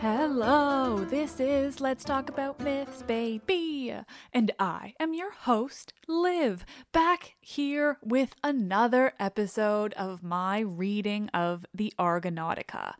[0.00, 3.92] Hello, this is Let's Talk About Myths, baby.
[4.32, 11.66] And I am your host, Liv, back here with another episode of my reading of
[11.74, 12.94] the Argonautica.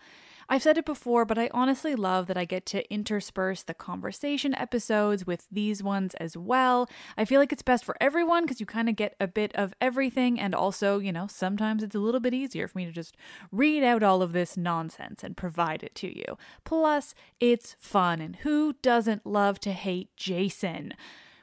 [0.51, 4.55] I've said it before, but I honestly love that I get to intersperse the conversation
[4.55, 6.89] episodes with these ones as well.
[7.19, 9.75] I feel like it's best for everyone because you kind of get a bit of
[9.81, 13.17] everything, and also, you know, sometimes it's a little bit easier for me to just
[13.53, 16.39] read out all of this nonsense and provide it to you.
[16.65, 20.95] Plus, it's fun, and who doesn't love to hate Jason?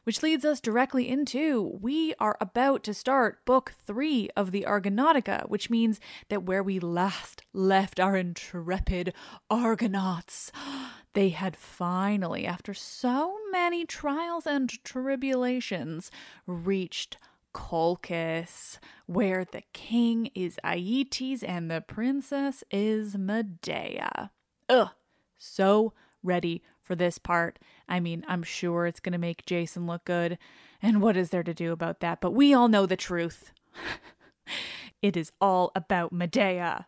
[0.06, 5.50] Which leads us directly into we are about to start book three of the Argonautica,
[5.50, 6.00] which means
[6.30, 9.14] that where we last left our intrepid
[9.50, 10.52] Argonauts,
[11.14, 16.12] they had finally, after so many trials and tribulations,
[16.46, 17.18] reached
[17.54, 18.78] Colchis,
[19.08, 24.32] where the king is Aeetes and the princess is Medea.
[24.70, 24.90] Ugh,
[25.38, 27.60] so ready for this part.
[27.90, 30.38] I mean, I'm sure it's going to make Jason look good.
[30.82, 32.22] And what is there to do about that?
[32.22, 33.52] But we all know the truth.
[35.02, 36.88] it is all about Medea.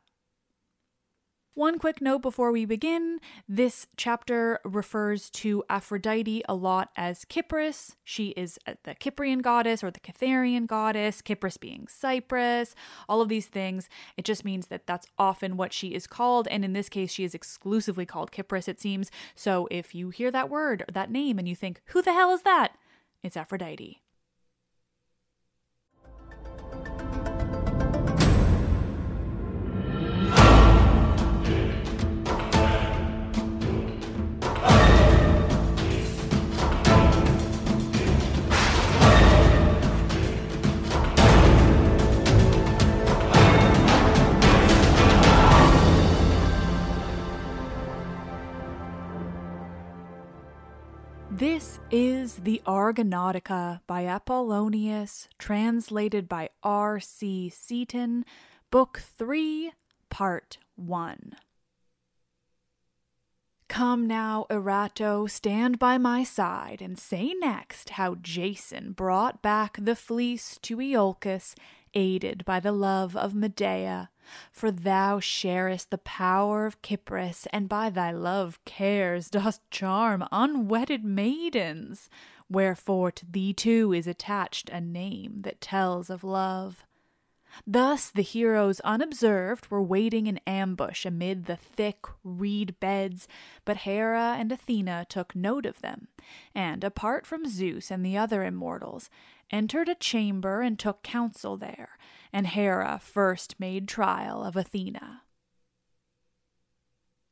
[1.58, 3.20] One quick note before we begin
[3.50, 7.96] this chapter refers to Aphrodite a lot as Kypris.
[8.04, 12.76] She is uh, the Cyprian goddess or the Cytherian goddess, Kypris being Cyprus,
[13.10, 13.90] all of these things.
[14.18, 16.48] It just means that that's often what she is called.
[16.50, 19.10] And in this case, she is exclusively called Kypris, it seems.
[19.34, 22.30] So if you hear that word, or that name, and you think, who the hell
[22.34, 22.74] is that?
[23.24, 24.04] It's Aphrodite.
[51.90, 57.00] Is the Argonautica by Apollonius, translated by R.
[57.00, 57.50] C.
[57.50, 58.26] Seaton,
[58.70, 59.72] Book 3,
[60.10, 61.34] Part 1.
[63.70, 69.96] Come now, Erato, stand by my side, and say next how Jason brought back the
[69.96, 71.56] fleece to Iolcus,
[71.94, 74.10] aided by the love of Medea.
[74.52, 81.06] For thou sharest the power of Cypris, and by thy love cares dost charm unwedded
[81.06, 82.10] maidens.
[82.50, 86.84] Wherefore to thee too is attached a name that tells of love.
[87.66, 93.28] Thus the heroes unobserved were waiting in ambush amid the thick reed beds,
[93.66, 96.10] but Hera and Athena took note of them,
[96.54, 99.10] and, apart from Zeus and the other immortals,
[99.52, 101.98] entered a chamber and took counsel there,
[102.34, 105.22] and Hera first made trial of Athena.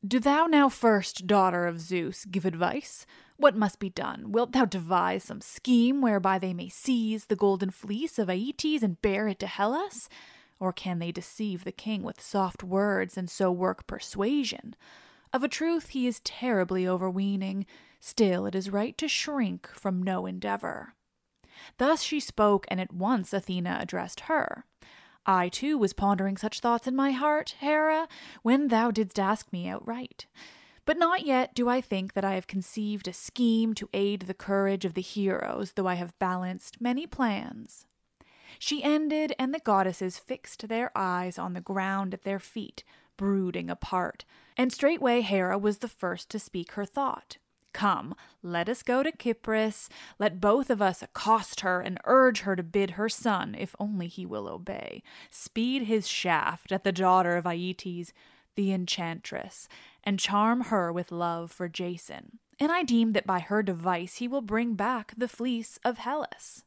[0.06, 3.06] Do thou now first, daughter of Zeus, give advice?
[3.38, 4.30] What must be done?
[4.30, 9.02] Wilt thou devise some scheme whereby they may seize the golden fleece of Aeetes and
[9.02, 10.08] bear it to Hellas?
[10.60, 14.76] Or can they deceive the king with soft words and so work persuasion?
[15.32, 17.66] Of a truth, he is terribly overweening.
[18.00, 20.94] Still, it is right to shrink from no endeavor.
[21.78, 24.64] Thus she spoke, and at once Athena addressed her.
[25.26, 28.06] I too was pondering such thoughts in my heart, Hera,
[28.42, 30.26] when thou didst ask me outright.
[30.84, 34.34] But not yet do I think that I have conceived a scheme to aid the
[34.34, 37.86] courage of the heroes, though I have balanced many plans.
[38.60, 42.84] She ended, and the goddesses fixed their eyes on the ground at their feet,
[43.16, 44.24] brooding apart,
[44.56, 47.38] and straightway Hera was the first to speak her thought.
[47.76, 49.90] Come, let us go to Cypris.
[50.18, 54.06] Let both of us accost her and urge her to bid her son, if only
[54.08, 58.14] he will obey, speed his shaft at the daughter of Aeetes,
[58.54, 59.68] the enchantress,
[60.02, 62.38] and charm her with love for Jason.
[62.58, 66.64] And I deem that by her device he will bring back the fleece of Hellas.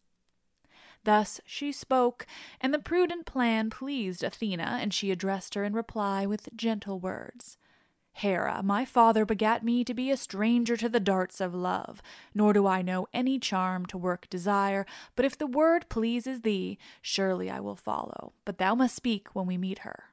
[1.05, 2.27] Thus she spoke,
[2.61, 7.57] and the prudent plan pleased Athena, and she addressed her in reply with gentle words.
[8.13, 12.01] Hera, my father begat me to be a stranger to the darts of love,
[12.33, 14.85] nor do I know any charm to work desire,
[15.15, 19.45] but if the word pleases thee, surely I will follow, but thou must speak when
[19.45, 20.05] we meet her.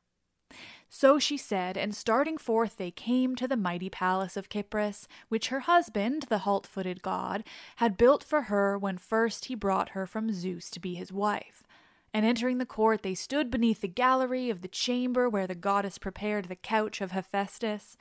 [0.89, 5.49] So she said, and starting forth they came to the mighty palace of Cypris, which
[5.49, 7.43] her husband, the halt footed god,
[7.77, 11.66] had built for her when first he brought her from Zeus to be his wife
[12.13, 15.99] and entering the court they stood beneath the gallery of the chamber where the goddess
[15.99, 17.97] prepared the couch of Hephaestus.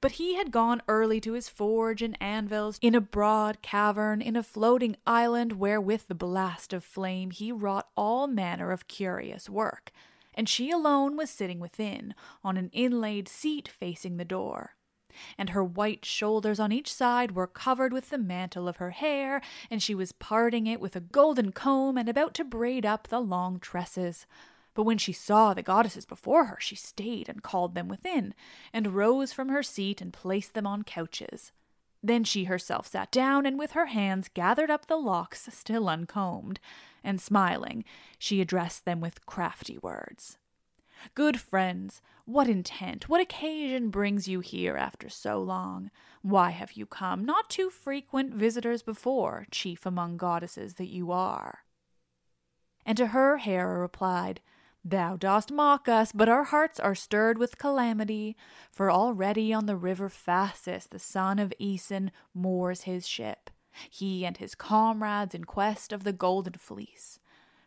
[0.00, 4.36] But he had gone early to his forge and anvils in a broad cavern in
[4.36, 9.48] a floating island where with the blast of flame he wrought all manner of curious
[9.48, 9.92] work,
[10.34, 14.76] and she alone was sitting within on an inlaid seat facing the door
[15.38, 19.40] and her white shoulders on each side were covered with the mantle of her hair,
[19.70, 23.20] and she was parting it with a golden comb and about to braid up the
[23.20, 24.26] long tresses.
[24.74, 28.34] But when she saw the goddesses before her, she stayed and called them within,
[28.72, 31.52] and rose from her seat and placed them on couches.
[32.02, 36.58] Then she herself sat down, and with her hands gathered up the locks still uncombed,
[37.04, 37.84] and smiling,
[38.18, 40.38] she addressed them with crafty words.
[41.14, 45.90] Good friends, what intent, what occasion brings you here after so long?
[46.22, 47.24] Why have you come?
[47.24, 51.64] Not too frequent visitors before, chief among goddesses that you are.
[52.86, 54.40] And to her Hera replied,
[54.84, 58.36] Thou dost mock us, but our hearts are stirred with calamity,
[58.70, 63.50] for already on the river Phasis the son of Aeson moors his ship,
[63.88, 67.20] he and his comrades in quest of the golden fleece.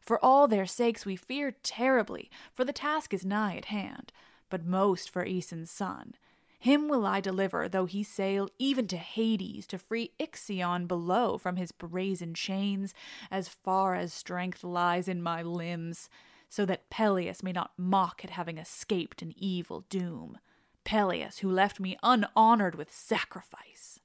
[0.06, 4.12] For all their sakes we fear terribly, for the task is nigh at hand,
[4.50, 6.14] but most for Aeson's son.
[6.60, 11.58] Him will I deliver, though he sail even to Hades to free Ixion below from
[11.58, 12.94] his brazen chains,
[13.30, 16.10] as far as strength lies in my limbs,
[16.50, 20.38] so that Peleus may not mock at having escaped an evil doom.
[20.84, 24.00] Peleus, who left me unhonored with sacrifice.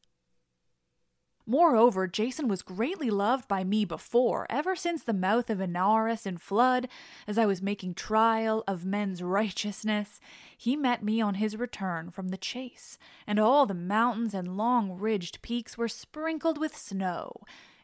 [1.51, 6.39] Moreover, Jason was greatly loved by me before, ever since the mouth of Anaurus in
[6.39, 6.87] flood,
[7.27, 10.21] as I was making trial of men's righteousness.
[10.57, 14.93] He met me on his return from the chase, and all the mountains and long
[14.93, 17.33] ridged peaks were sprinkled with snow,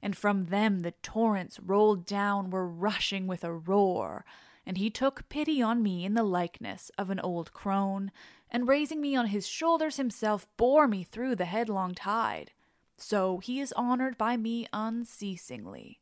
[0.01, 4.25] and from them the torrents rolled down were rushing with a roar.
[4.65, 8.13] And he took pity on me in the likeness of an old crone,
[8.49, 12.53] and raising me on his shoulders himself bore me through the headlong tide.
[12.99, 16.01] So he is honored by me unceasingly.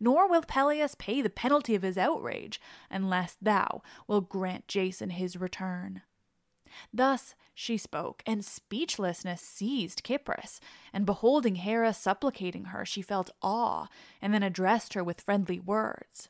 [0.00, 5.36] Nor will Peleus pay the penalty of his outrage unless thou wilt grant Jason his
[5.36, 6.02] return.
[6.92, 10.60] Thus she spoke, and speechlessness seized Cypris.
[10.92, 13.86] And beholding Hera supplicating her, she felt awe,
[14.20, 16.28] and then addressed her with friendly words.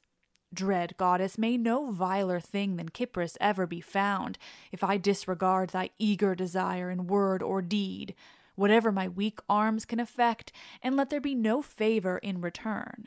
[0.54, 4.38] Dread goddess, may no viler thing than Cypris ever be found,
[4.70, 8.14] if I disregard thy eager desire in word or deed,
[8.56, 10.50] whatever my weak arms can effect,
[10.82, 13.06] and let there be no favor in return.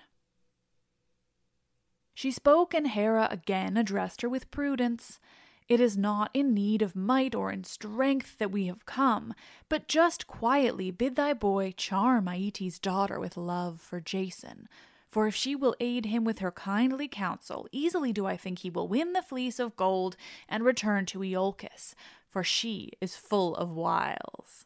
[2.13, 5.19] She spoke, and Hera again addressed her with prudence.
[5.67, 9.33] It is not in need of might or in strength that we have come,
[9.69, 14.67] but just quietly bid thy boy charm Aietes' daughter with love for Jason.
[15.09, 18.69] For if she will aid him with her kindly counsel, easily do I think he
[18.69, 20.15] will win the fleece of gold
[20.47, 21.95] and return to Iolcus,
[22.27, 24.65] for she is full of wiles.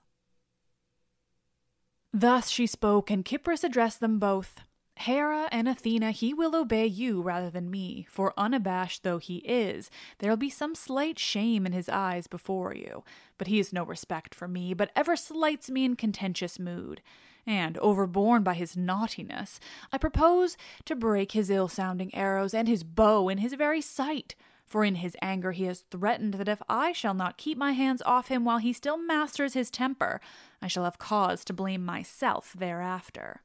[2.14, 4.62] Thus she spoke, and Cypris addressed them both.
[4.98, 9.90] Hera and Athena, he will obey you rather than me, for unabashed though he is,
[10.20, 13.04] there'll be some slight shame in his eyes before you.
[13.40, 17.02] But he has no respect for me, but ever slights me in contentious mood.
[17.48, 19.60] And, overborne by his naughtiness,
[19.92, 20.56] I propose
[20.86, 24.36] to break his ill sounding arrows and his bow in his very sight.
[24.74, 28.02] For in his anger he has threatened that if I shall not keep my hands
[28.08, 30.20] off him while he still masters his temper,
[30.64, 33.44] I shall have cause to blame myself thereafter.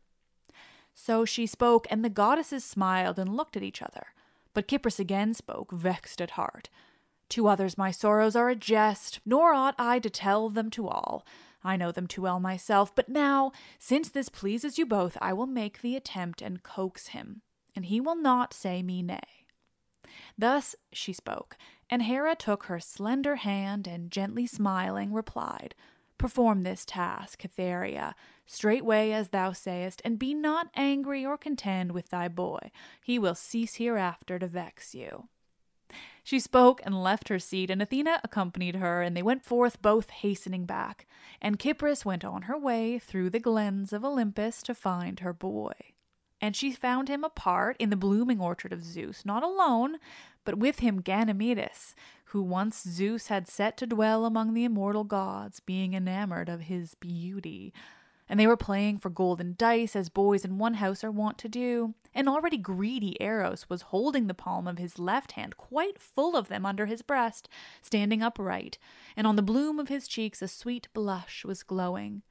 [0.94, 4.06] So she spoke, and the goddesses smiled and looked at each other.
[4.54, 6.70] But Cypris again spoke, vexed at heart.
[7.28, 11.26] To others my sorrows are a jest, nor ought I to tell them to all.
[11.62, 15.46] I know them too well myself, but now, since this pleases you both, I will
[15.46, 17.42] make the attempt and coax him,
[17.76, 19.44] and he will not say me nay.
[20.36, 21.56] Thus she spoke,
[21.90, 25.74] and Hera took her slender hand and, gently smiling, replied,
[26.18, 32.10] Perform this task, Cytherea, straightway as thou sayest, and be not angry or contend with
[32.10, 32.70] thy boy.
[33.02, 35.28] He will cease hereafter to vex you.
[36.24, 40.10] She spoke and left her seat, and Athena accompanied her, and they went forth both
[40.10, 41.06] hastening back.
[41.40, 45.72] And Cypris went on her way through the glens of Olympus to find her boy.
[46.40, 49.96] And she found him apart in the blooming orchard of Zeus, not alone,
[50.44, 51.94] but with him Ganymedes,
[52.26, 56.94] who once Zeus had set to dwell among the immortal gods, being enamored of his
[56.94, 57.72] beauty.
[58.28, 61.48] And they were playing for golden dice, as boys in one house are wont to
[61.48, 61.94] do.
[62.14, 66.48] And already greedy Eros was holding the palm of his left hand quite full of
[66.48, 67.48] them under his breast,
[67.82, 68.78] standing upright,
[69.16, 72.22] and on the bloom of his cheeks a sweet blush was glowing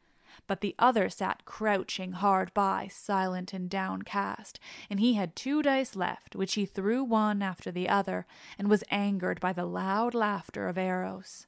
[0.45, 5.95] but the other sat crouching hard by, silent and downcast, and he had two dice
[5.95, 8.25] left, which he threw one after the other,
[8.57, 11.47] and was angered by the loud laughter of Eros.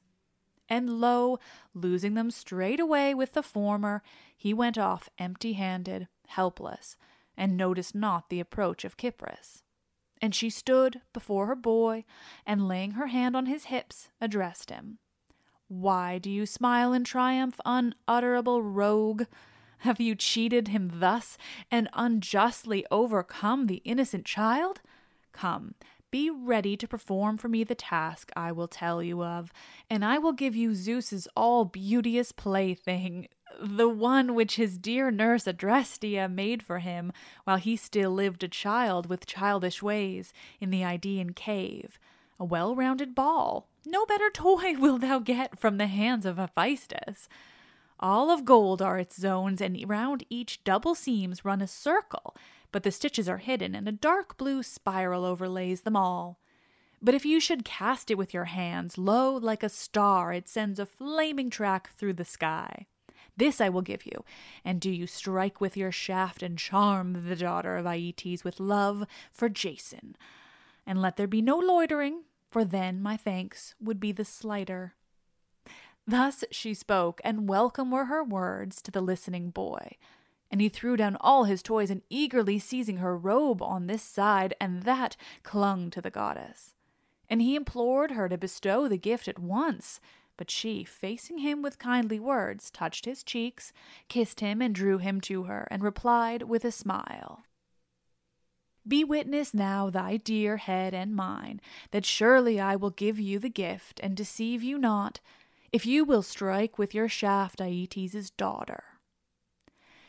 [0.68, 1.38] And lo,
[1.74, 4.02] losing them straight away with the former,
[4.36, 6.96] he went off empty handed, helpless,
[7.36, 9.62] and noticed not the approach of Cypris.
[10.22, 12.04] And she stood before her boy,
[12.46, 14.98] and laying her hand on his hips, addressed him.
[15.70, 19.22] Why do you smile in triumph, unutterable rogue?
[19.78, 21.38] Have you cheated him thus,
[21.70, 24.80] and unjustly overcome the innocent child?
[25.32, 25.76] Come,
[26.10, 29.52] be ready to perform for me the task I will tell you of,
[29.88, 33.28] and I will give you Zeus's all beauteous plaything,
[33.62, 37.12] the one which his dear nurse Adrestia made for him
[37.44, 42.00] while he still lived a child with childish ways in the Idaean cave,
[42.40, 47.28] a well rounded ball no better toy will thou get from the hands of Hephaestus.
[47.98, 52.34] All of gold are its zones, and round each double seams run a circle,
[52.72, 56.38] but the stitches are hidden, and a dark blue spiral overlays them all.
[57.02, 60.78] But if you should cast it with your hands, lo, like a star, it sends
[60.78, 62.86] a flaming track through the sky.
[63.36, 64.24] This I will give you,
[64.64, 69.06] and do you strike with your shaft and charm the daughter of Aietes with love
[69.32, 70.16] for Jason.
[70.86, 74.94] And let there be no loitering, for then my thanks would be the slighter.
[76.06, 79.96] Thus she spoke, and welcome were her words to the listening boy.
[80.50, 84.54] And he threw down all his toys, and eagerly seizing her robe on this side
[84.60, 86.74] and that, clung to the goddess.
[87.28, 90.00] And he implored her to bestow the gift at once.
[90.36, 93.72] But she, facing him with kindly words, touched his cheeks,
[94.08, 97.44] kissed him, and drew him to her, and replied with a smile
[98.90, 103.48] be witness now, thy dear head and mine, that surely I will give you the
[103.48, 105.20] gift, and deceive you not,
[105.72, 108.84] if you will strike with your shaft Aietes' daughter.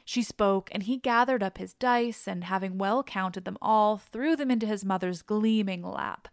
[0.04, 4.36] She spoke, and he gathered up his dice, and having well counted them all, threw
[4.36, 6.28] them into his mother's gleaming lap.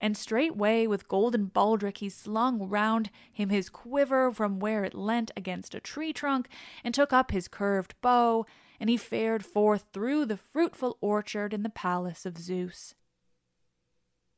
[0.00, 5.30] And straightway with golden baldric he slung round him his quiver from where it leant
[5.36, 6.48] against a tree trunk,
[6.82, 8.44] and took up his curved bow,
[8.82, 12.96] and he fared forth through the fruitful orchard in the palace of Zeus.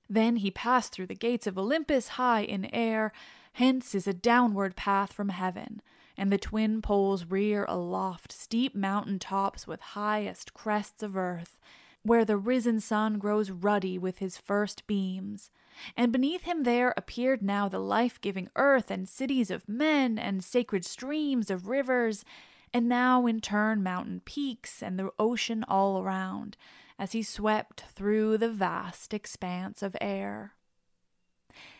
[0.07, 3.11] Then he passed through the gates of Olympus high in air,
[3.55, 5.81] Hence is a downward path from heaven,
[6.15, 11.57] and the twin poles rear aloft steep mountain tops with highest crests of earth,
[12.03, 15.51] where the risen sun grows ruddy with his first beams.
[15.97, 20.45] And beneath him there appeared now the life giving earth and cities of men and
[20.45, 22.27] sacred streams of rivers,
[22.75, 26.57] and now in turn mountain peaks and the ocean all around,
[26.99, 30.55] as he swept through the vast expanse of air.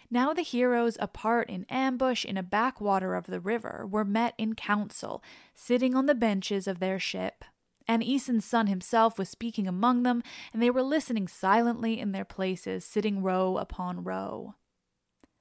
[0.09, 4.55] Now the heroes, apart in ambush in a backwater of the river, were met in
[4.55, 5.23] council,
[5.53, 7.45] sitting on the benches of their ship.
[7.89, 10.23] And Aeson's son himself was speaking among them,
[10.53, 14.55] and they were listening silently in their places, sitting row upon row.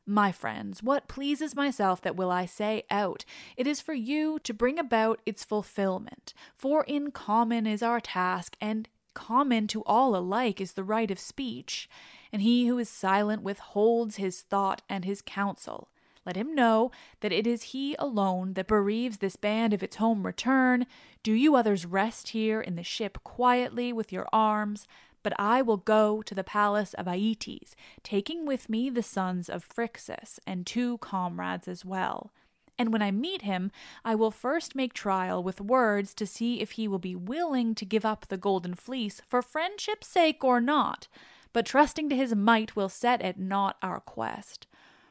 [0.06, 3.24] My friends, what pleases myself that will I say out?
[3.56, 8.58] It is for you to bring about its fulfillment, for in common is our task,
[8.60, 11.90] and common to all alike is the right of speech,
[12.34, 15.90] and he who is silent withholds his thought and his counsel.
[16.26, 16.92] Let him know
[17.22, 20.86] that it is he alone that bereaves this band of its home return.
[21.22, 24.88] Do you others rest here in the ship quietly with your arms,
[25.24, 29.68] but I will go to the palace of Aeetes, taking with me the sons of
[29.68, 32.32] Phrixus and two comrades as well.
[32.78, 33.72] And when I meet him,
[34.04, 37.86] I will first make trial with words to see if he will be willing to
[37.86, 41.08] give up the golden fleece for friendship's sake or not,
[41.54, 44.68] but trusting to his might will set at naught our quest.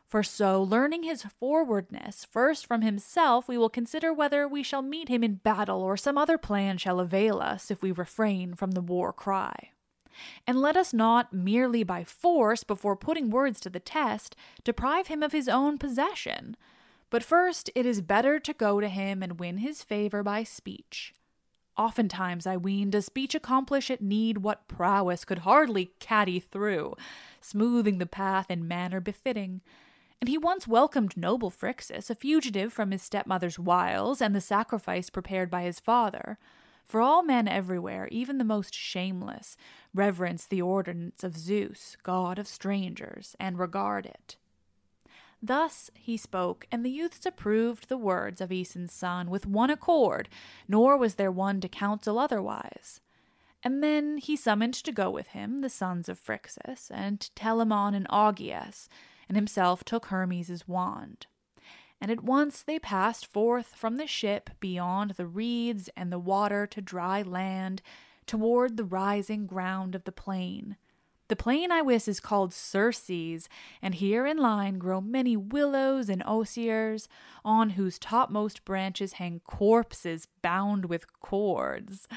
[0.08, 5.08] For so, learning his forwardness first from himself, we will consider whether we shall meet
[5.08, 8.82] him in battle or some other plan shall avail us if we refrain from the
[8.82, 9.70] war cry.
[10.46, 15.22] And let us not, merely by force, before putting words to the test, deprive him
[15.22, 16.56] of his own possession.
[17.10, 21.14] But first, it is better to go to him and win his favor by speech.
[21.76, 26.94] Oftentimes, I ween, does speech accomplish at need what prowess could hardly caddy through,
[27.40, 29.62] smoothing the path in manner befitting
[30.22, 35.10] and he once welcomed noble Phrixus, a fugitive from his stepmother's wiles and the sacrifice
[35.10, 36.38] prepared by his father.
[36.84, 39.56] For all men everywhere, even the most shameless,
[39.94, 44.36] reverence the ordinance of Zeus, god of strangers, and regard it.
[45.42, 50.28] Thus he spoke, and the youths approved the words of Aeson's son with one accord,
[50.68, 53.00] nor was there one to counsel otherwise.
[53.64, 58.06] And then he summoned to go with him the sons of Phrixus, and Telamon and
[58.08, 58.88] Augeas,
[59.28, 61.26] and himself took Hermes's wand.
[62.02, 66.66] And at once they passed forth from the ship beyond the reeds and the water
[66.66, 67.80] to dry land,
[68.26, 70.76] toward the rising ground of the plain.
[71.28, 73.48] The plain I wis is called Circe's,
[73.80, 77.08] and here in line grow many willows and osiers,
[77.44, 82.08] on whose topmost branches hang corpses bound with cords.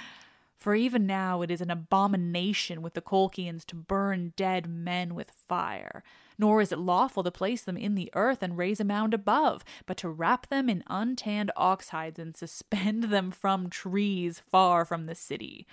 [0.58, 5.30] For even now it is an abomination with the Colchians to burn dead men with
[5.30, 6.04] fire
[6.38, 9.64] nor is it lawful to place them in the earth and raise a mound above,
[9.86, 15.06] but to wrap them in untanned ox hides and suspend them from trees far from
[15.06, 15.68] the city.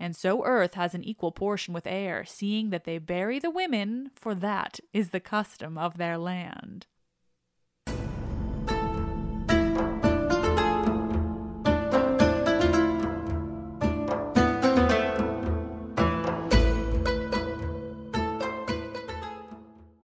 [0.00, 4.10] And so earth has an equal portion with air, seeing that they bury the women,
[4.14, 6.86] for that is the custom of their land.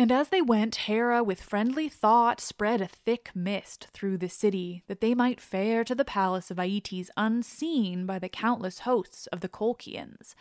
[0.00, 4.82] And as they went, Hera with friendly thought spread a thick mist through the city,
[4.86, 9.40] that they might fare to the palace of Aeetes unseen by the countless hosts of
[9.40, 10.34] the Colchians.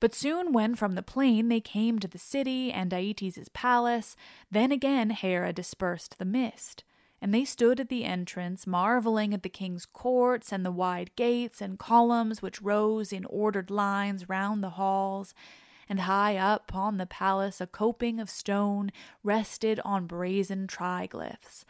[0.00, 4.16] But soon, when from the plain they came to the city and Aeetes' palace,
[4.50, 6.82] then again Hera dispersed the mist.
[7.20, 11.60] And they stood at the entrance, marveling at the king's courts and the wide gates
[11.60, 15.34] and columns which rose in ordered lines round the halls
[15.88, 18.90] and high up on the palace a coping of stone
[19.22, 21.64] rested on brazen triglyphs.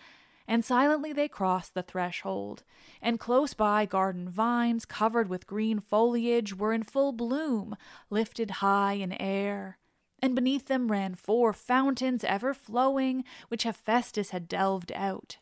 [0.47, 2.65] And silently they crossed the threshold,
[3.01, 7.77] and close by garden vines covered with green foliage were in full bloom,
[8.11, 9.79] lifted high in air.
[10.21, 15.39] And beneath them ran four fountains ever flowing, which Hephaestus had delved out.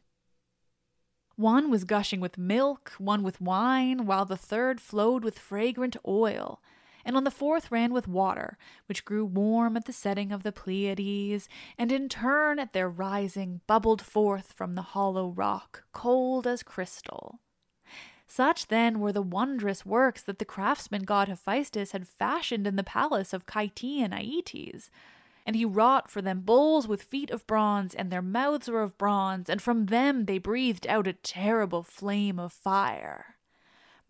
[1.35, 6.61] One was gushing with milk, one with wine, while the third flowed with fragrant oil
[7.04, 10.52] and on the fourth ran with water, which grew warm at the setting of the
[10.52, 16.62] Pleiades, and in turn at their rising bubbled forth from the hollow rock, cold as
[16.62, 17.40] crystal.
[18.26, 22.82] Such then were the wondrous works that the craftsman god Hephaestus had fashioned in the
[22.82, 24.88] palace of Cytaean Aeetes.
[25.44, 28.96] And he wrought for them bowls with feet of bronze, and their mouths were of
[28.96, 33.32] bronze, and from them they breathed out a terrible flame of fire.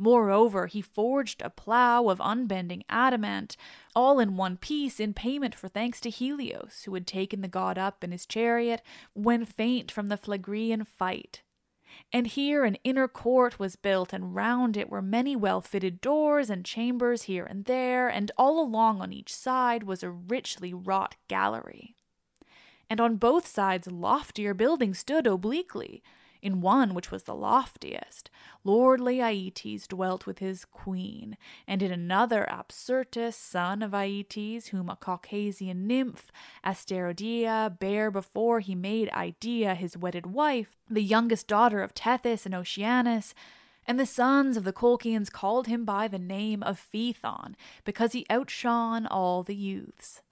[0.03, 3.57] Moreover, he forged a plough of unbending adamant,
[3.95, 7.79] all in one piece, in payment for thanks to Helios, who had taken the god
[7.79, 11.43] up in his chariot when faint from the Phlegraean fight.
[12.12, 16.51] And here an inner court was built, and round it were many well fitted doors
[16.51, 21.15] and chambers here and there, and all along on each side was a richly wrought
[21.29, 21.95] gallery.
[22.91, 26.03] And on both sides loftier buildings stood obliquely,
[26.42, 28.28] in one which was the loftiest,
[28.64, 34.96] lordly Aeetes dwelt with his queen, and in another Apsyrtus, son of Aeetes, whom a
[34.96, 36.31] Caucasian nymph,
[36.64, 42.55] Asterodeia, bare before he made Eidyia his wedded wife, the youngest daughter of Tethys and
[42.55, 43.35] Oceanus,
[43.87, 48.26] and the sons of the Colchians called him by the name of Phaethon, because he
[48.28, 50.22] outshone all the youths.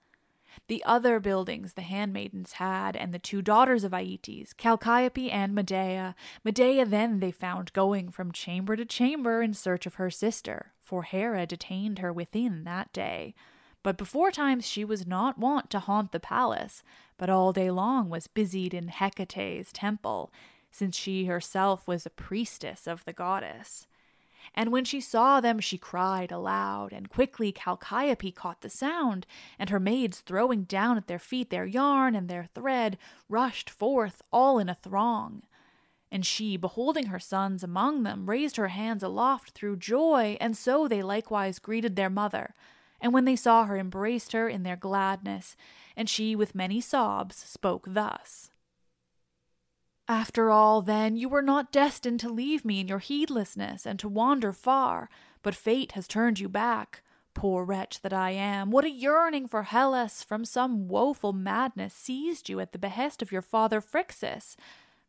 [0.67, 6.15] The other buildings the handmaidens had, and the two daughters of Aeetes, Chalciope and Medea.
[6.43, 11.03] Medea then they found going from chamber to chamber in search of her sister, for
[11.03, 13.33] Hera detained her within that day.
[13.83, 16.83] But before times she was not wont to haunt the palace,
[17.17, 20.31] but all day long was busied in Hecate's temple,
[20.69, 23.87] since she herself was a priestess of the goddess.
[24.53, 29.25] And when she saw them, she cried aloud, and quickly Chalciope caught the sound,
[29.57, 32.97] and her maids throwing down at their feet their yarn and their thread,
[33.29, 35.43] rushed forth all in a throng.
[36.11, 40.87] And she, beholding her sons among them, raised her hands aloft through joy, and so
[40.87, 42.53] they likewise greeted their mother.
[42.99, 45.55] And when they saw her, embraced her in their gladness,
[45.95, 48.50] and she with many sobs spoke thus.
[50.11, 54.09] After all, then, you were not destined to leave me in your heedlessness and to
[54.09, 55.09] wander far,
[55.41, 57.01] but fate has turned you back.
[57.33, 62.49] Poor wretch that I am, what a yearning for Hellas from some woeful madness seized
[62.49, 64.57] you at the behest of your father Phrixus.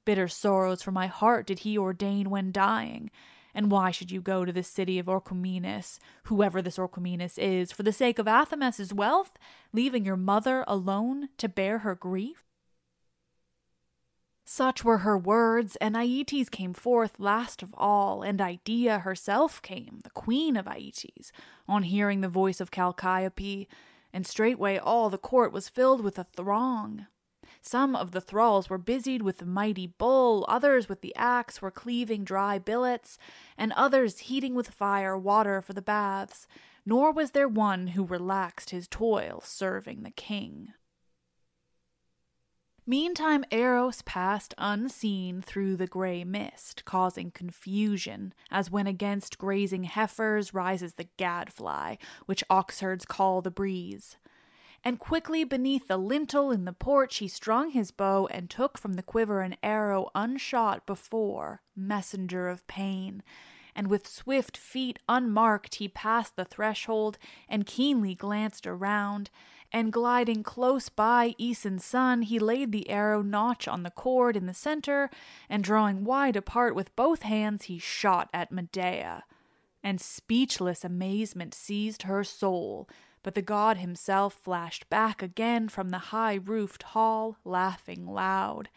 [0.05, 3.11] Bitter sorrows for my heart did he ordain when dying.
[3.53, 7.83] And why should you go to the city of Orchomenus, whoever this Orchomenus is, for
[7.83, 9.33] the sake of Athamas's wealth,
[9.73, 12.52] leaving your mother alone to bear her grief?
[14.45, 20.01] Such were her words, and Aeetes came forth last of all, and Eidyia herself came,
[20.03, 21.31] the queen of Aeetes,
[21.69, 23.69] on hearing the voice of Chalciope,
[24.13, 27.07] and straightway all the court was filled with a throng.
[27.61, 31.71] Some of the thralls were busied with the mighty bull, others with the axe were
[31.71, 33.19] cleaving dry billets,
[33.57, 36.49] and others heating with fire water for the baths,
[36.85, 40.73] nor was there one who relaxed his toil serving the king.
[42.85, 50.53] Meantime, Eros passed unseen through the grey mist, causing confusion, as when against grazing heifers
[50.53, 51.95] rises the gadfly,
[52.27, 54.17] which oxherds call the breeze.
[54.83, 58.95] And quickly beneath the lintel in the porch he strung his bow and took from
[58.95, 63.23] the quiver an arrow unshot before, messenger of pain.
[63.77, 67.17] And with swift feet unmarked he passed the threshold
[67.49, 69.31] and keenly glanced around,
[69.73, 74.47] and gliding close by Aeson's son, he laid the arrow notch on the cord in
[74.47, 75.11] the center,
[75.49, 79.25] and drawing wide apart with both hands, he shot at Medea.
[79.83, 82.89] And speechless amazement seized her soul,
[83.23, 88.69] but the god himself flashed back again from the high roofed hall, laughing loud,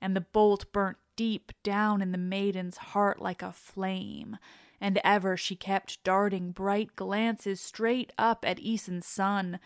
[0.00, 4.36] and the bolt burnt deep down in the maiden's heart like a flame
[4.84, 9.58] and ever she kept darting bright glances straight up at Aeson's son,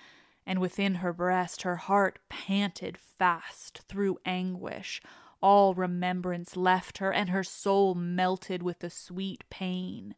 [0.48, 5.02] and within her breast her heart panted fast through anguish.
[5.42, 10.14] All remembrance left her, and her soul melted with the sweet pain.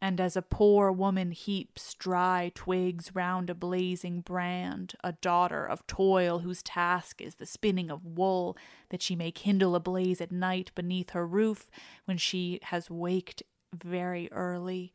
[0.00, 5.84] And as a poor woman heaps dry twigs round a blazing brand, a daughter of
[5.88, 8.56] toil whose task is the spinning of wool,
[8.90, 11.68] that she may kindle a blaze at night beneath her roof
[12.04, 13.42] when she has waked
[13.74, 14.92] very early,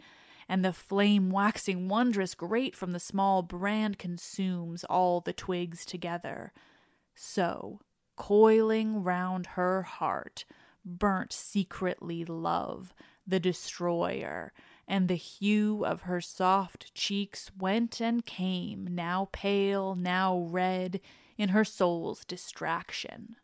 [0.48, 6.54] and the flame waxing wondrous great from the small brand consumes all the twigs together.
[7.16, 7.80] So,
[8.16, 10.46] coiling round her heart,
[10.86, 12.94] burnt secretly love,
[13.26, 14.54] the destroyer,
[14.88, 21.00] and the hue of her soft cheeks went and came, now pale, now red,
[21.38, 23.38] in her soul's distraction.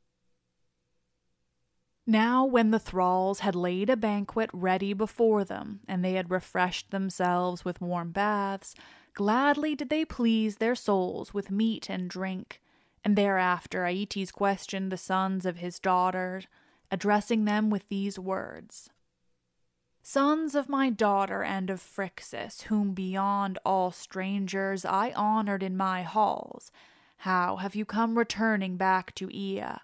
[2.10, 6.90] Now, when the thralls had laid a banquet ready before them, and they had refreshed
[6.90, 8.74] themselves with warm baths,
[9.14, 12.64] gladly did they please their souls with meat and drink.
[13.06, 16.42] And thereafter Aeetes questioned the sons of his daughter,
[16.90, 18.90] addressing them with these words
[20.02, 26.02] Sons of my daughter and of Phrixus, whom beyond all strangers I honored in my
[26.02, 26.72] halls,
[27.18, 29.82] how have you come returning back to Aea?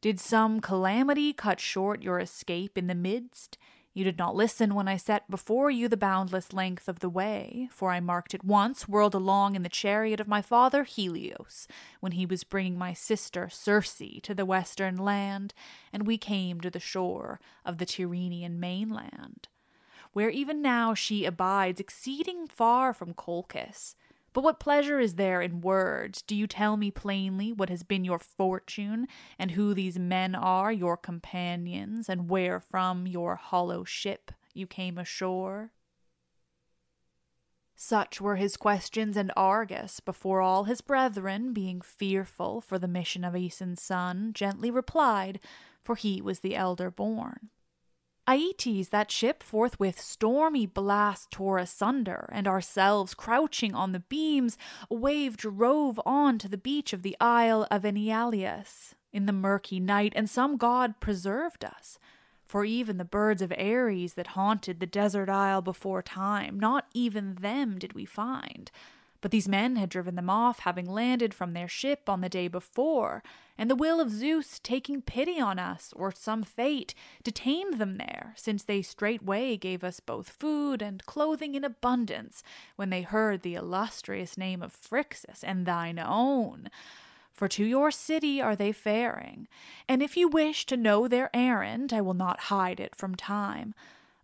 [0.00, 3.56] Did some calamity cut short your escape in the midst?
[3.96, 7.70] You did not listen when I set before you the boundless length of the way,
[7.72, 11.66] for I marked it once, whirled along in the chariot of my father Helios,
[12.00, 15.54] when he was bringing my sister Circe to the western land,
[15.94, 19.48] and we came to the shore of the Tyrrhenian mainland,
[20.12, 23.94] where even now she abides, exceeding far from Colchis.
[24.36, 26.20] But what pleasure is there in words?
[26.20, 30.70] Do you tell me plainly what has been your fortune, and who these men are,
[30.70, 35.72] your companions, and where from your hollow ship you came ashore?
[37.76, 43.24] Such were his questions, and Argus, before all his brethren, being fearful for the mission
[43.24, 45.40] of Aeson's son, gently replied,
[45.82, 47.48] for he was the elder born.
[48.28, 54.58] Aeetes, that ship forthwith stormy blast tore asunder, and ourselves crouching on the beams,
[54.90, 59.78] a wave drove on to the beach of the isle of Enyalius in the murky
[59.78, 61.98] night, and some god preserved us.
[62.46, 67.36] For even the birds of Ares that haunted the desert isle before time, not even
[67.36, 68.70] them did we find.
[69.26, 72.46] But these men had driven them off, having landed from their ship on the day
[72.46, 73.24] before,
[73.58, 78.34] and the will of Zeus, taking pity on us, or some fate, detained them there,
[78.36, 82.44] since they straightway gave us both food and clothing in abundance,
[82.76, 86.70] when they heard the illustrious name of Phrixus and thine own.
[87.32, 89.48] For to your city are they faring,
[89.88, 93.74] and if you wish to know their errand, I will not hide it from time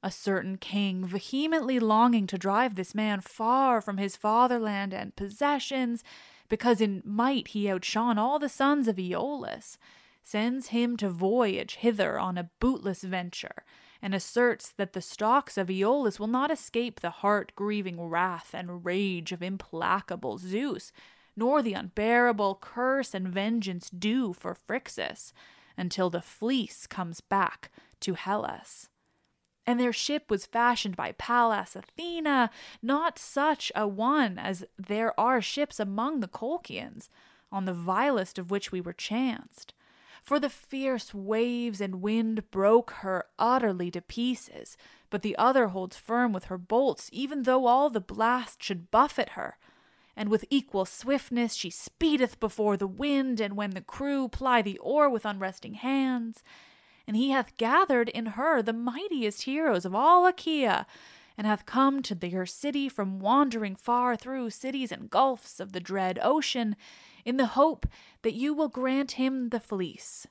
[0.03, 6.03] a certain king, vehemently longing to drive this man far from his fatherland and possessions,
[6.49, 9.79] because in might he outshone all the sons of Aeolus,
[10.25, 13.65] sends him to voyage hither on a bootless venture,
[14.01, 18.85] and asserts that the stocks of Aeolus will not escape the heart grieving wrath and
[18.85, 20.93] rage of implacable Zeus,
[21.37, 25.33] nor the unbearable curse and vengeance due for Phrixus,
[25.77, 28.89] until the fleece comes back to Hellas
[29.67, 32.51] and their ship was fashioned by Pallas Athena,
[32.83, 37.09] not such a one as there are ships among the Colchians,
[37.51, 39.75] on the vilest of which we were chanced.
[40.23, 44.77] For the fierce waves and wind broke her utterly to pieces,
[45.11, 49.31] but the other holds firm with her bolts, even though all the blast should buffet
[49.31, 49.59] her.
[50.15, 54.79] and with equal swiftness she speedeth before the wind, and when the crew ply the
[54.79, 56.43] oar with unresting hands.
[57.07, 60.87] And he hath gathered in her the mightiest heroes of all Achaia,
[61.37, 65.81] and hath come to your city from wandering far through cities and gulfs of the
[65.81, 66.77] dread ocean,
[67.25, 67.87] in the hope
[68.23, 70.27] that you will grant him the fleece.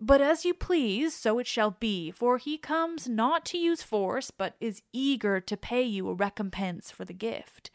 [0.00, 4.30] But as you please, so it shall be, for he comes not to use force,
[4.30, 7.70] but is eager to pay you a recompense for the gift.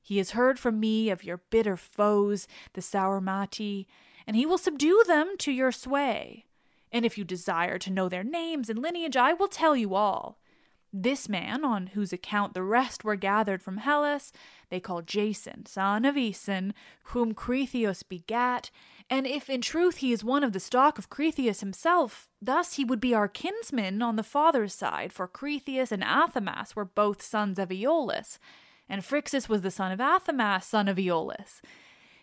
[0.00, 3.86] He has heard from me of your bitter foes, the Sauromati,
[4.26, 6.46] and he will subdue them to your sway.
[6.92, 10.38] And if you desire to know their names and lineage, I will tell you all.
[10.94, 14.30] This man, on whose account the rest were gathered from Hellas,
[14.68, 16.74] they call Jason, son of Aeson,
[17.04, 18.70] whom Cretheus begat,
[19.08, 22.84] and if in truth he is one of the stock of Cretheus himself, thus he
[22.84, 27.58] would be our kinsman on the father's side, for Cretheus and Athamas were both sons
[27.58, 28.38] of Aeolus,
[28.86, 31.62] and Phrixus was the son of Athamas, son of Aeolus.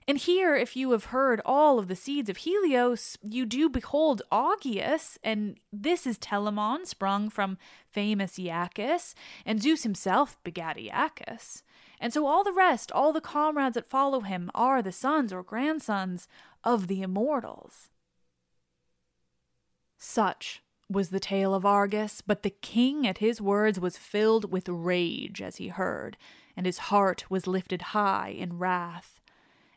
[0.10, 4.24] And here, if you have heard all of the seeds of Helios, you do behold
[4.32, 7.60] Augeas, and this is Telamon, sprung from
[7.92, 9.14] famous Aeacus,
[9.46, 11.62] and Zeus himself begat Aeacus.
[12.00, 15.44] And so all the rest, all the comrades that follow him, are the sons or
[15.44, 16.28] grandsons
[16.64, 17.90] of the immortals.
[20.00, 24.68] Such was the tale of Argus, but the king at his words was filled with
[24.70, 26.18] rage as he heard,
[26.58, 29.19] and his heart was lifted high in wrath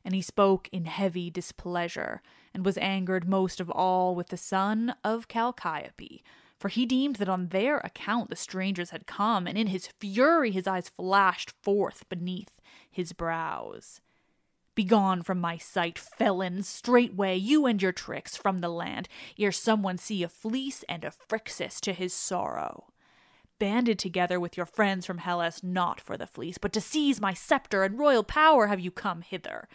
[0.05, 2.23] and he spoke in heavy displeasure,
[2.55, 6.23] and was angered most of all with the son of Chalciope,
[6.59, 10.51] for he deemed that on their account the strangers had come, and in his fury
[10.51, 12.51] his eyes flashed forth beneath
[12.91, 14.01] his brows.
[14.75, 19.99] Begone from my sight, felons, straightway, you and your tricks, from the land, ere someone
[19.99, 22.93] see a fleece and a Phrixus to his sorrow
[23.63, 27.33] banded together with your friends from Hellas not for the fleece, but to seize my
[27.33, 29.69] scepter and royal power have you come hither.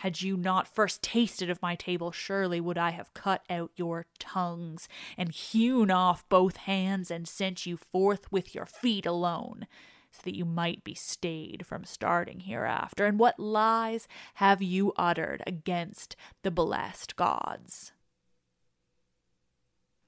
[0.00, 4.06] Had you not first tasted of my table, surely would I have cut out your
[4.18, 9.66] tongues, and hewn off both hands, and sent you forth with your feet alone,
[10.10, 13.06] so that you might be stayed from starting hereafter.
[13.06, 17.92] And what lies have you uttered against the blessed gods?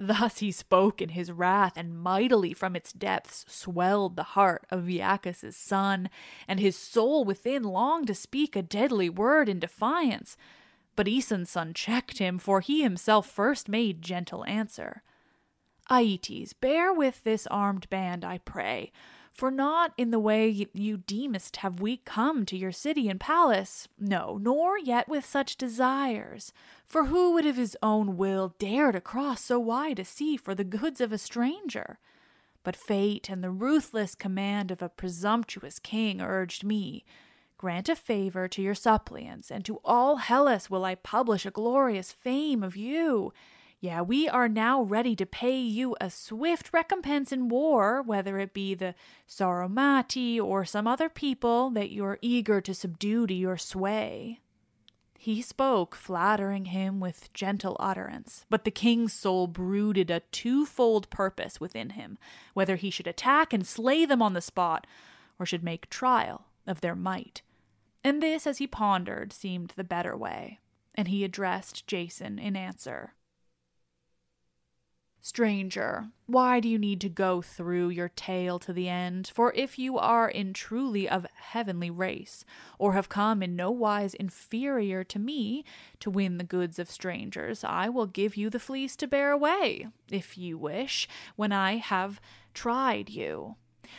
[0.00, 4.88] Thus he spoke in his wrath, and mightily from its depths swelled the heart of
[4.88, 6.08] Aeacus's son,
[6.46, 10.36] and his soul within longed to speak a deadly word in defiance.
[10.94, 15.02] But Aeson's son checked him, for he himself first made gentle answer.
[15.90, 18.92] Aeetes, bear with this armed band, I pray,
[19.38, 23.86] for not in the way you deemest have we come to your city and palace,
[23.96, 26.52] no, nor yet with such desires.
[26.84, 30.56] For who would of his own will dare to cross so wide a sea for
[30.56, 32.00] the goods of a stranger?
[32.64, 37.04] But fate and the ruthless command of a presumptuous king urged me.
[37.58, 42.10] Grant a favor to your suppliants, and to all Hellas will I publish a glorious
[42.10, 43.32] fame of you
[43.80, 48.52] yeah, we are now ready to pay you a swift recompense in war, whether it
[48.52, 48.96] be the
[49.28, 54.40] Sauromati or some other people that you are eager to subdue to your sway.
[55.16, 61.60] He spoke, flattering him with gentle utterance, but the king's soul brooded a twofold purpose
[61.60, 62.18] within him
[62.54, 64.86] whether he should attack and slay them on the spot,
[65.38, 67.42] or should make trial of their might.
[68.02, 70.58] And this, as he pondered, seemed the better way,
[70.96, 73.14] and he addressed Jason in answer.
[75.20, 79.30] Stranger, why do you need to go through your tale to the end?
[79.34, 82.44] For if you are in truly of heavenly race,
[82.78, 85.64] or have come in no wise inferior to me
[86.00, 89.88] to win the goods of strangers, I will give you the fleece to bear away,
[90.10, 92.20] if you wish, when I have
[92.54, 93.56] tried you.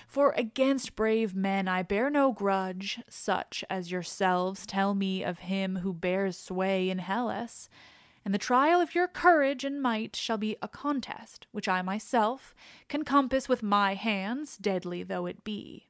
[0.08, 5.78] For against brave men I bear no grudge, such as yourselves tell me of him
[5.78, 7.70] who bears sway in Hellas
[8.26, 12.54] and the trial of your courage and might shall be a contest which I myself
[12.88, 15.88] can compass with my hands, deadly though it be.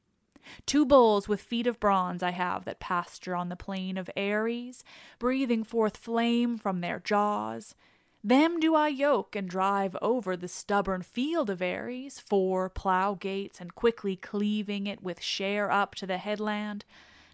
[0.66, 4.84] Two bulls with feet of bronze I have that pasture on the plain of Ares,
[5.18, 7.74] breathing forth flame from their jaws.
[8.22, 13.60] Them do I yoke and drive over the stubborn field of Ares, four plough gates,
[13.60, 16.84] and quickly cleaving it with share up to the headland.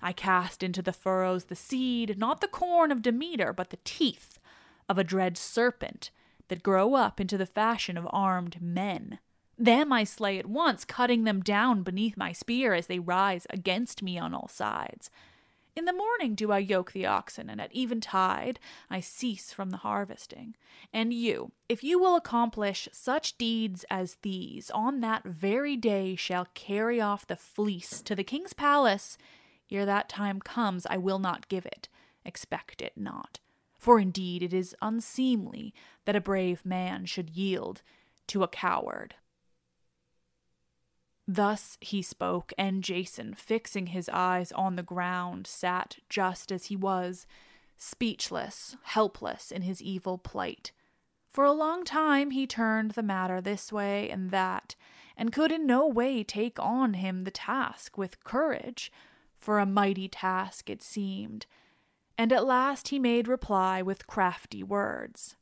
[0.00, 4.35] I cast into the furrows the seed, not the corn of Demeter, but the teeth
[4.88, 6.10] of a dread serpent
[6.48, 9.18] that grow up into the fashion of armed men.
[9.58, 14.02] Them I slay at once, cutting them down beneath my spear as they rise against
[14.02, 15.10] me on all sides.
[15.74, 18.58] In the morning do I yoke the oxen, and at eventide
[18.88, 20.54] I cease from the harvesting.
[20.92, 26.48] And you, if you will accomplish such deeds as these, on that very day shall
[26.54, 29.18] carry off the fleece to the king's palace
[29.70, 31.88] ere that time comes, I will not give it.
[32.24, 33.40] Expect it not.
[33.86, 35.72] For indeed it is unseemly
[36.06, 37.82] that a brave man should yield
[38.26, 39.14] to a coward.
[41.28, 46.74] Thus he spoke, and Jason, fixing his eyes on the ground, sat just as he
[46.74, 47.28] was,
[47.76, 50.72] speechless, helpless in his evil plight.
[51.30, 54.74] For a long time he turned the matter this way and that,
[55.16, 58.90] and could in no way take on him the task with courage,
[59.38, 61.46] for a mighty task it seemed,
[62.18, 65.36] and at last he made reply with crafty words.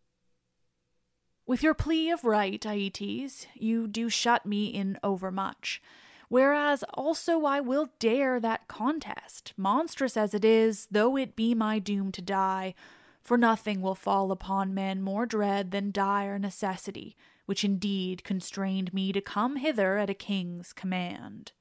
[1.47, 5.83] With your plea of right, Aeetes, you do shut me in overmuch.
[6.29, 11.79] Whereas also I will dare that contest, monstrous as it is, though it be my
[11.79, 12.75] doom to die,
[13.20, 17.14] for nothing will fall upon men more dread than dire necessity,
[17.47, 21.53] which indeed constrained me to come hither at a king's command.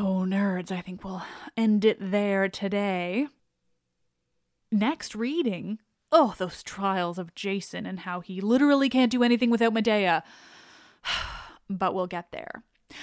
[0.00, 1.24] Oh, nerds, I think we'll
[1.56, 3.26] end it there today.
[4.70, 5.80] Next reading.
[6.12, 10.22] Oh, those trials of Jason and how he literally can't do anything without Medea.
[11.68, 12.62] but we'll get there.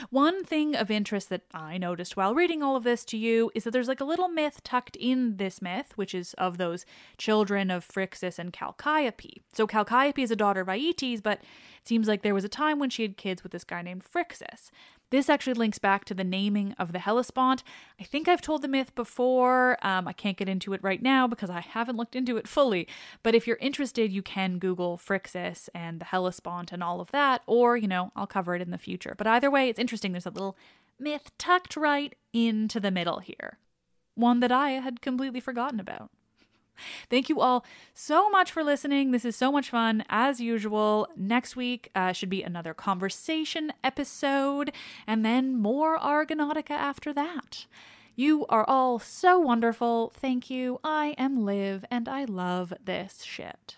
[0.10, 3.66] One thing of interest that I noticed while reading all of this to you is
[3.66, 6.86] that there's like a little myth tucked in this myth, which is of those
[7.18, 9.42] children of Phrixus and Chalciope.
[9.54, 12.80] So Chalciope is a daughter of Aeetes, but it seems like there was a time
[12.80, 14.72] when she had kids with this guy named Phrixus.
[15.16, 17.64] This actually links back to the naming of the Hellespont.
[17.98, 19.78] I think I've told the myth before.
[19.82, 22.86] Um, I can't get into it right now because I haven't looked into it fully.
[23.24, 27.44] But if you're interested, you can Google Phrixus and the Hellespont and all of that,
[27.48, 29.16] or, you know, I'll cover it in the future.
[29.18, 30.12] But either way, it's interesting.
[30.12, 30.58] There's a little
[31.00, 33.58] myth tucked right into the middle here.
[34.16, 36.12] One that I had completely forgotten about.
[37.10, 39.12] Thank you all so much for listening.
[39.12, 40.04] This is so much fun.
[40.10, 44.72] As usual, next week uh, should be another conversation episode,
[45.06, 47.66] and then more Argonautica after that.
[48.16, 50.14] You are all so wonderful.
[50.16, 50.80] Thank you.
[50.84, 53.78] I am Liv, and I love this shit.